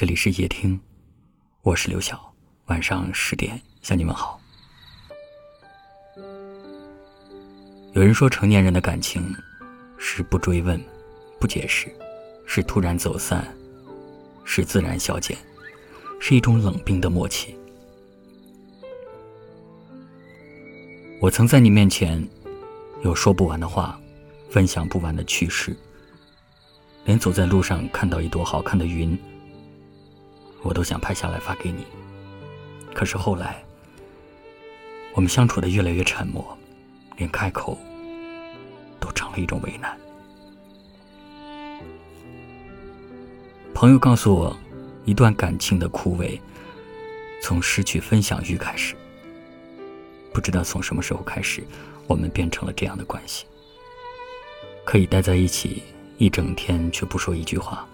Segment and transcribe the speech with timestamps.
[0.00, 0.80] 这里是夜听，
[1.60, 2.32] 我是刘晓。
[2.68, 4.40] 晚上十点向你问好。
[7.92, 9.30] 有人说，成年人的感情
[9.98, 10.82] 是不追问、
[11.38, 11.94] 不解释，
[12.46, 13.46] 是突然走散，
[14.42, 15.36] 是自然消减，
[16.18, 17.54] 是一种冷冰的默契。
[21.20, 22.26] 我曾在你面前
[23.02, 24.00] 有说不完的话，
[24.48, 25.76] 分享不完的趣事，
[27.04, 29.14] 连走在路上看到一朵好看的云。
[30.62, 31.86] 我都想拍下来发给你，
[32.94, 33.64] 可是后来，
[35.14, 36.56] 我们相处的越来越沉默，
[37.16, 37.78] 连开口
[39.00, 39.98] 都成了一种为难。
[43.72, 44.54] 朋友告诉我，
[45.06, 46.38] 一段感情的枯萎，
[47.42, 48.94] 从失去分享欲开始。
[50.34, 51.64] 不知道从什么时候开始，
[52.06, 53.46] 我们变成了这样的关系：
[54.84, 55.82] 可以待在一起
[56.18, 57.88] 一整天，却不说一句话。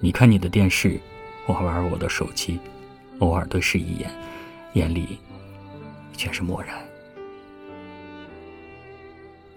[0.00, 1.00] 你看你的电视。
[1.46, 2.58] 我玩我的手机，
[3.18, 4.10] 偶尔对视一眼，
[4.72, 5.18] 眼里
[6.16, 6.76] 全是漠然。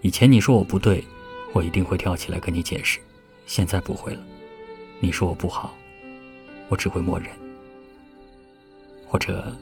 [0.01, 1.03] 以前你说我不对，
[1.53, 2.99] 我一定会跳起来跟你解释，
[3.45, 4.21] 现在不会了。
[4.99, 5.73] 你说我不好，
[6.69, 7.29] 我只会默认，
[9.07, 9.55] 或者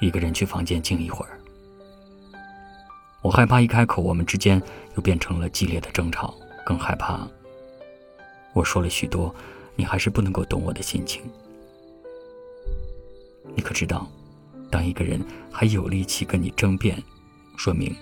[0.00, 1.38] 一个人去房间静一会儿。
[3.20, 4.60] 我害怕一开口，我们之间
[4.96, 7.28] 又变成了激烈的争吵，更害怕
[8.54, 9.34] 我说了许多。
[9.74, 11.22] 你还是不能够懂我的心情。
[13.54, 14.10] 你可知道，
[14.70, 15.20] 当一个人
[15.50, 17.02] 还有力气跟你争辩，
[17.56, 17.94] 说明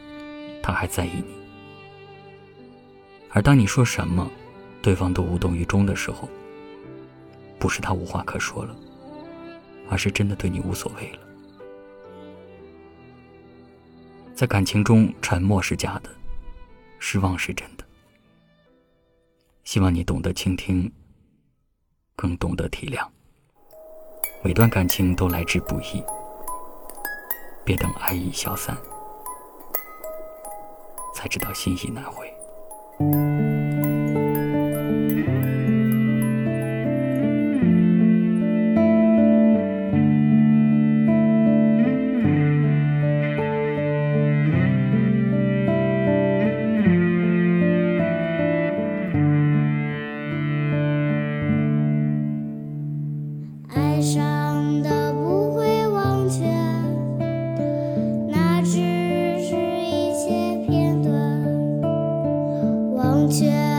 [0.63, 1.35] 他还在意你；
[3.31, 4.31] 而当你说什么，
[4.83, 6.29] 对方都无动于衷的时候，
[7.59, 8.77] 不是他无话可说了，
[9.89, 11.19] 而是真的对你无所谓了。
[14.35, 16.11] 在感情中，沉默是假的，
[16.99, 17.85] 失望是真的。
[19.65, 20.91] 希望你懂得倾听。
[22.21, 23.03] 更懂得体谅，
[24.43, 26.05] 每段感情都来之不易，
[27.65, 28.77] 别等爱意消散，
[31.15, 33.50] 才知道心意难回。
[54.13, 56.45] 伤的不会忘却
[58.27, 58.73] 那只
[59.39, 61.41] 是一些片段
[62.93, 63.70] 忘却。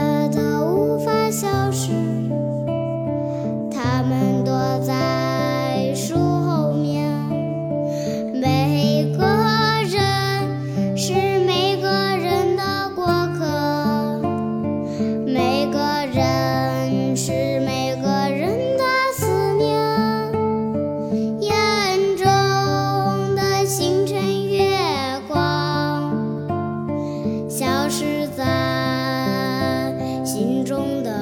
[30.42, 31.21] 心中的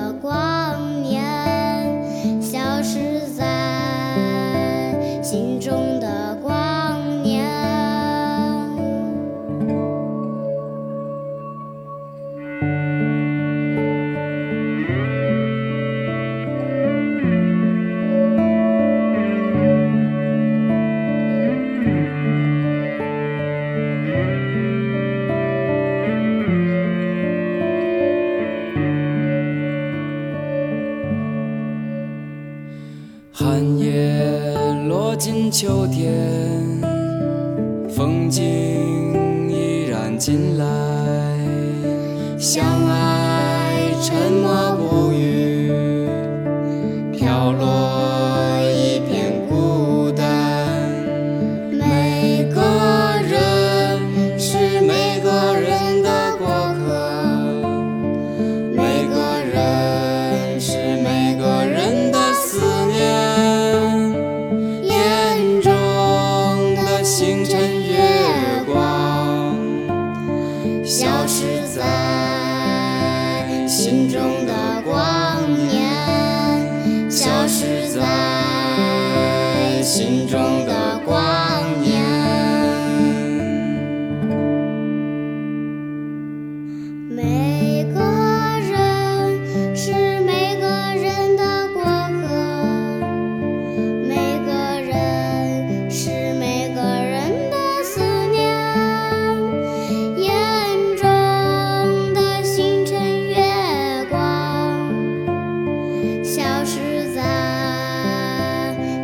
[35.21, 36.81] 落进秋天，
[37.91, 38.43] 风景
[39.51, 40.65] 依然进来。
[42.39, 45.10] 相爱沉默不
[80.31, 80.60] 中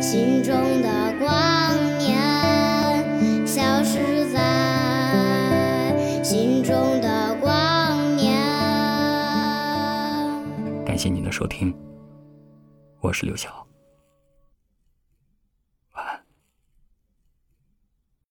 [0.09, 8.41] 心中的光年消失在心中的光年。
[10.85, 11.75] 感谢您的收听，
[13.01, 13.66] 我是刘晓。